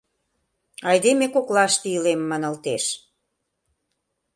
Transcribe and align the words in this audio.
Айдеме 0.89 1.27
коклаште 1.35 1.87
илем, 1.97 2.21
маналтеш!.. 2.29 2.85